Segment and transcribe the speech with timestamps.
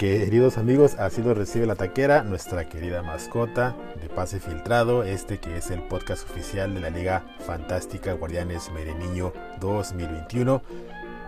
[0.00, 5.58] Queridos amigos, así lo recibe la taquera, nuestra querida mascota de pase filtrado, este que
[5.58, 10.62] es el podcast oficial de la Liga Fantástica Guardianes Mereniño 2021.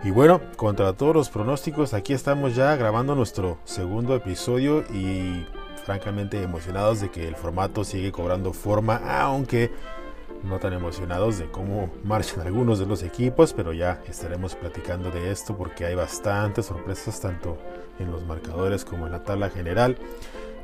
[0.03, 5.45] Y bueno, contra todos los pronósticos, aquí estamos ya grabando nuestro segundo episodio y
[5.85, 9.69] francamente emocionados de que el formato sigue cobrando forma, aunque
[10.43, 15.31] no tan emocionados de cómo marchan algunos de los equipos, pero ya estaremos platicando de
[15.31, 17.57] esto porque hay bastantes sorpresas tanto
[17.99, 19.97] en los marcadores como en la tabla general.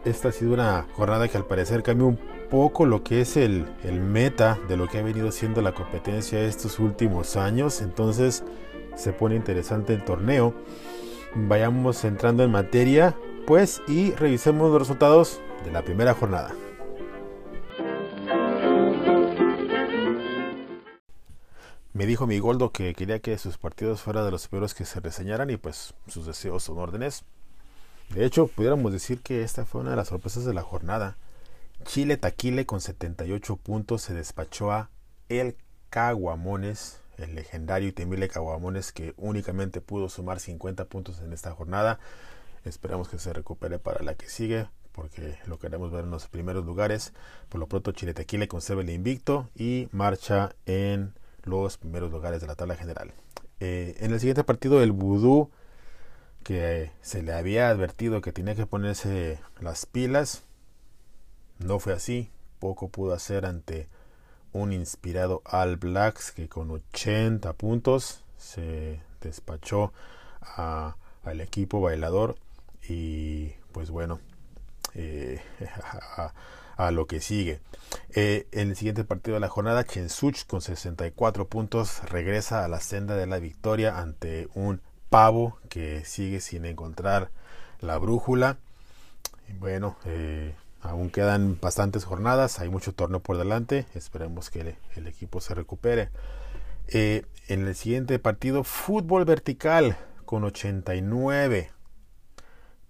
[0.05, 3.65] Esta ha sido una jornada que al parecer cambió un poco lo que es el,
[3.83, 8.43] el meta de lo que ha venido siendo la competencia estos últimos años, entonces
[8.95, 10.53] se pone interesante el torneo.
[11.35, 13.15] Vayamos entrando en materia,
[13.45, 16.51] pues, y revisemos los resultados de la primera jornada.
[21.99, 25.01] Me dijo mi Goldo que quería que sus partidos fueran de los primeros que se
[25.01, 27.25] reseñaran y pues sus deseos son órdenes.
[28.11, 31.17] De hecho, pudiéramos decir que esta fue una de las sorpresas de la jornada.
[31.83, 34.89] Chile Taquile con 78 puntos se despachó a
[35.27, 35.57] El
[35.89, 41.99] Caguamones, el legendario y temible Caguamones que únicamente pudo sumar 50 puntos en esta jornada.
[42.63, 46.65] Esperamos que se recupere para la que sigue porque lo queremos ver en los primeros
[46.65, 47.11] lugares.
[47.49, 52.47] Por lo pronto Chile Taquile conserva el invicto y marcha en los primeros lugares de
[52.47, 53.13] la tabla general.
[53.59, 55.49] Eh, en el siguiente partido, el Vudú,
[56.43, 60.43] que se le había advertido que tenía que ponerse las pilas,
[61.59, 62.31] no fue así.
[62.59, 63.87] Poco pudo hacer ante
[64.51, 69.93] un inspirado All Blacks que con 80 puntos se despachó
[70.55, 72.35] al equipo bailador
[72.87, 74.19] y pues bueno
[74.95, 75.41] eh,
[76.79, 77.59] a lo que sigue.
[78.15, 82.79] Eh, en el siguiente partido de la jornada, Chensuch con 64 puntos regresa a la
[82.79, 87.31] senda de la victoria ante un pavo que sigue sin encontrar
[87.81, 88.57] la brújula.
[89.59, 95.41] bueno, eh, aún quedan bastantes jornadas, hay mucho torneo por delante, esperemos que el, equipo
[95.41, 96.09] se recupere.
[96.87, 101.71] Eh, en el siguiente partido, fútbol vertical con 89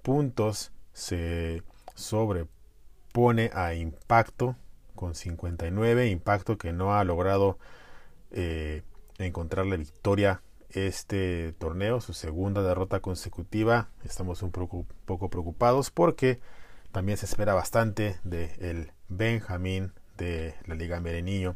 [0.04, 1.64] puntos se
[1.96, 2.46] sobre
[3.12, 4.56] pone a Impacto
[4.96, 7.58] con 59, Impacto que no ha logrado
[8.32, 8.84] eh,
[9.18, 13.90] encontrar la victoria este torneo, su segunda derrota consecutiva.
[14.04, 16.40] Estamos un poco, preocupados porque
[16.92, 21.56] también se espera bastante de el Benjamín de la Liga Merenillo.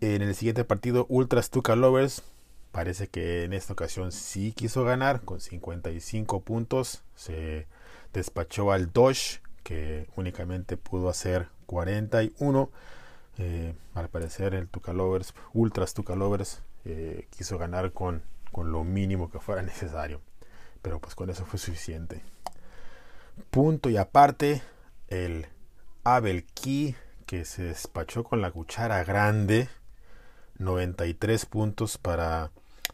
[0.00, 2.22] En el siguiente partido, Ultras Tuca Lovers
[2.70, 7.02] parece que en esta ocasión sí quiso ganar con 55 puntos.
[7.14, 7.66] Se
[8.12, 12.70] despachó al Dodge que únicamente pudo hacer 41.
[13.38, 18.22] Eh, al parecer el Tucalovers, Ultras Tucalovers, eh, quiso ganar con,
[18.52, 20.20] con lo mínimo que fuera necesario.
[20.82, 22.22] Pero pues con eso fue suficiente.
[23.50, 24.62] Punto y aparte,
[25.08, 25.46] el
[26.04, 26.94] Abel Key
[27.26, 29.68] que se despachó con la cuchara grande.
[30.58, 32.52] 93 puntos para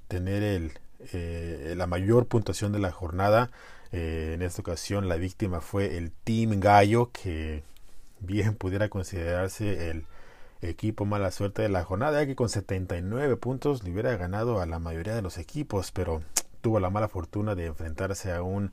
[0.09, 0.73] tener el,
[1.13, 3.51] eh, la mayor puntuación de la jornada.
[3.93, 7.63] Eh, en esta ocasión la víctima fue el Team Gallo, que
[8.21, 10.07] bien pudiera considerarse el
[10.63, 14.67] equipo mala suerte de la jornada, ya que con 79 puntos le hubiera ganado a
[14.67, 16.23] la mayoría de los equipos, pero
[16.63, 18.73] tuvo la mala fortuna de enfrentarse a un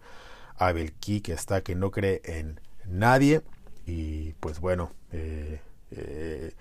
[0.58, 3.42] Abelki que está que no cree en nadie.
[3.86, 5.60] Y pues bueno eh,
[5.92, 6.54] eh,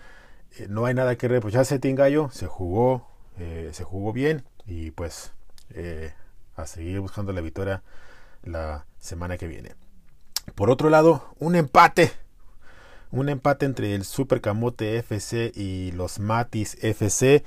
[0.68, 3.06] no hay nada que reprocharse Team Gallo se jugó
[3.70, 5.32] se jugó bien y pues
[6.56, 7.82] a seguir buscando la victoria
[8.42, 9.74] la semana que viene.
[10.54, 12.12] Por otro lado, un empate.
[13.10, 17.44] Un empate entre el Super Camote FC y los Matis FC.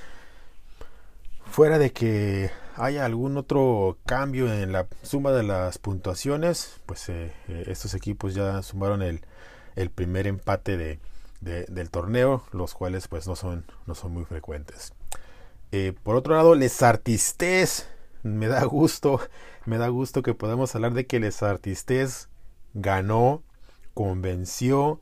[1.45, 7.33] Fuera de que haya algún otro cambio en la suma de las puntuaciones, pues eh,
[7.47, 9.21] eh, estos equipos ya sumaron el,
[9.75, 10.99] el primer empate de,
[11.41, 14.93] del torneo, los cuales pues no son, no son muy frecuentes.
[15.71, 17.87] Eh, por otro lado, Les Artistes
[18.23, 19.19] me da gusto,
[19.65, 22.29] me da gusto que podamos hablar de que Les Artistes
[22.73, 23.43] ganó,
[23.93, 24.99] convenció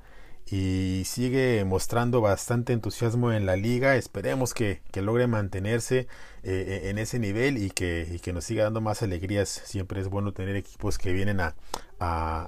[0.52, 3.96] y sigue mostrando bastante entusiasmo en la liga.
[3.96, 6.08] Esperemos que, logre mantenerse eh,
[6.44, 9.50] eh, en ese nivel y que, nos siga dando más alegrías.
[9.50, 11.56] Siempre es bueno tener equipos que vienen a,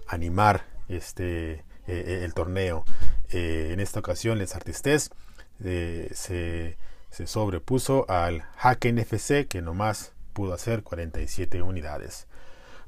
[0.07, 2.85] animar este eh, el torneo.
[3.29, 5.11] en esta ocasión, Les Artistes
[5.59, 6.77] se,
[7.11, 12.27] se sobrepuso al Hack NFC que nomás pudo hacer 47 unidades.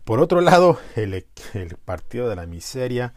[0.04, 1.26] Por otro lado, el,
[1.86, 3.14] partido de la miseria,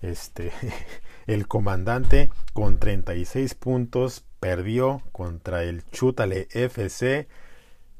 [0.00, 0.52] este,
[1.26, 7.28] el comandante con 36 puntos perdió contra el Chútale FC.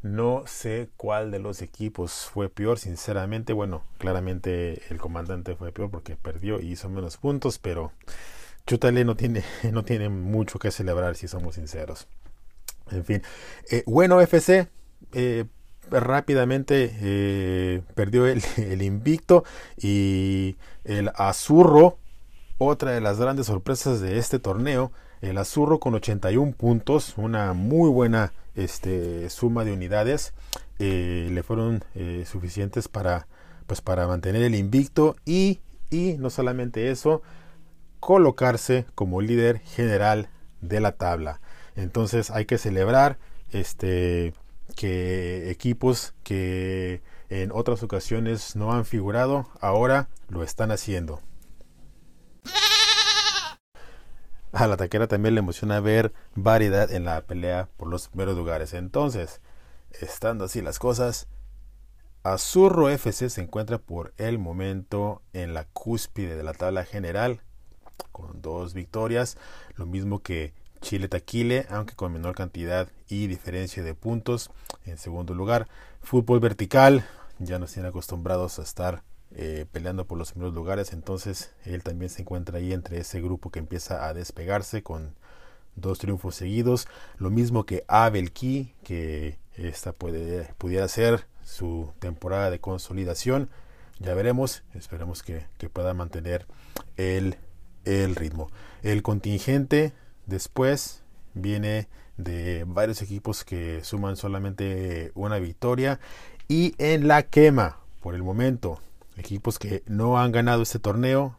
[0.03, 3.53] No sé cuál de los equipos fue peor, sinceramente.
[3.53, 7.93] Bueno, claramente el comandante fue peor porque perdió y hizo menos puntos, pero
[8.67, 12.07] Chutale no tiene, no tiene mucho que celebrar si somos sinceros.
[12.91, 13.23] En fin,
[13.71, 14.69] eh, bueno, FC
[15.13, 15.45] eh,
[15.91, 19.45] rápidamente eh, perdió el, invicto
[19.77, 21.99] y el Azurro,
[22.59, 27.91] otra de las grandes sorpresas de este torneo, el Azurro con 81 puntos, una muy
[27.91, 30.35] buena este, suma de unidades
[30.79, 31.85] eh, le fueron
[32.25, 33.29] suficientes para,
[33.67, 35.61] pues, para mantener el invicto y,
[35.91, 37.23] y no solamente eso,
[38.01, 40.29] colocarse como líder general
[40.61, 41.41] de la tabla.
[41.77, 43.19] Entonces hay que celebrar
[43.53, 44.35] este,
[44.73, 51.21] que equipos que en otras ocasiones no han figurado, ahora lo están haciendo.
[54.53, 58.75] A la taquera también le emociona ver variedad en la pelea por los primeros lugares.
[58.75, 59.41] Entonces,
[60.01, 61.27] estando así las cosas,
[62.23, 67.41] Azurro FC se encuentra por el momento en la cúspide de la tabla general
[68.13, 69.39] con dos victorias,
[69.75, 74.51] lo mismo que Chile Taquile, aunque con menor cantidad y diferencia de puntos.
[74.85, 75.69] En segundo lugar,
[76.03, 77.07] fútbol vertical,
[77.39, 79.03] ya nos tienen acostumbrados a estar
[79.35, 80.93] eh, peleando por los primeros lugares.
[80.93, 85.15] Entonces él también se encuentra ahí entre ese grupo que empieza a despegarse con
[85.77, 86.87] dos triunfos seguidos.
[87.17, 93.49] Lo mismo que Abel Key, que esta puede, pudiera ser su temporada de consolidación.
[93.99, 96.47] Ya veremos, esperemos que, pueda mantener
[96.97, 97.37] el,
[97.85, 98.51] el ritmo.
[98.83, 99.93] El contingente
[100.27, 101.03] después
[101.35, 105.99] viene de varios equipos que suman solamente una victoria
[106.49, 108.81] y en la quema por el momento
[109.17, 111.37] Equipos que no han ganado este torneo.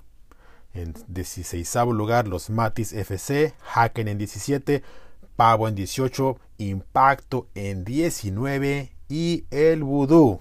[0.73, 4.83] En 16 lugar los Matis FC, Haken en 17,
[5.35, 10.39] Pavo en 18, Impacto en 19 y el Voodoo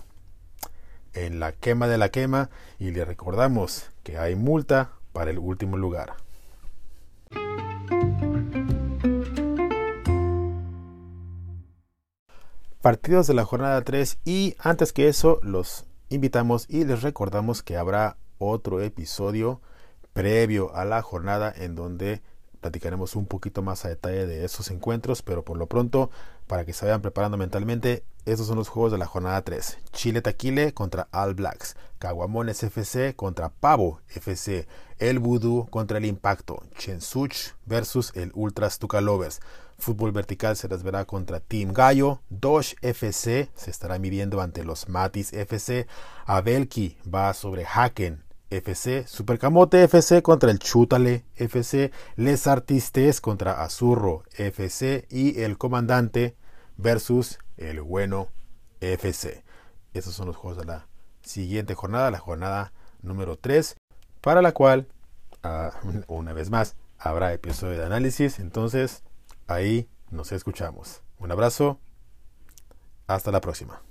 [1.15, 2.51] en la quema de la quema.
[2.79, 6.15] Y le recordamos que hay multa para el último lugar.
[12.83, 17.77] Partidos de la jornada 3 y antes que eso los invitamos y les recordamos que
[17.77, 19.61] habrá otro episodio
[20.13, 22.23] previo a la jornada en donde
[22.61, 26.11] platicaremos un poquito más a detalle de esos encuentros, pero por lo pronto,
[26.49, 29.79] para que se vayan preparando mentalmente, estos son los juegos de la jornada 3.
[29.93, 34.67] Chile Taquile contra All Blacks, Caguamones FC contra Pavo FC,
[34.99, 39.41] El Voodoo contra el Impacto, Chensuch versus el Ultras Tucalovers.
[39.83, 42.23] Fútbol vertical se las verá contra Team Gallo.
[42.31, 45.89] Dosh FC se estará midiendo ante los Matis FC.
[46.25, 49.05] Abelki va sobre Haken FC.
[49.09, 51.91] Supercamote FC contra el Chútale FC.
[52.15, 55.09] Les Artistes contra Azurro FC.
[55.11, 56.37] Y el Comandante
[56.77, 58.29] versus el Bueno
[58.81, 59.43] FC.
[59.95, 60.87] Esos son los juegos de la
[61.23, 63.77] siguiente jornada, la jornada número 3,
[64.21, 64.87] para la cual,
[65.43, 65.73] ah,
[66.07, 68.39] una vez más, habrá episodio de análisis.
[68.39, 69.03] Entonces,
[69.47, 71.03] Ahí nos escuchamos.
[71.19, 71.79] Un abrazo.
[73.07, 73.83] Hasta la próxima.